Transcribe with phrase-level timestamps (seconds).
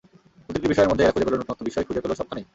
[0.45, 2.45] প্রতিটি বিষয়ের মধ্যেই এরা খুঁজে পেল নতুনত্ব, বিস্ময় খুঁজে পেল সবখানেই।